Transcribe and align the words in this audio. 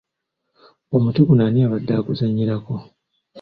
Omuti 0.95 1.19
guno 1.27 1.41
ani 1.45 1.59
abadde 1.65 1.93
aguzannyirako? 1.99 2.75